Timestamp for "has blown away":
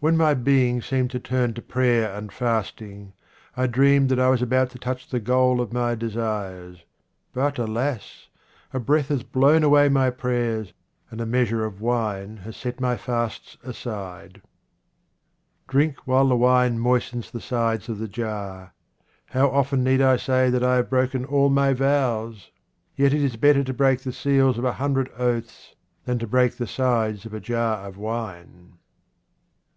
9.08-9.88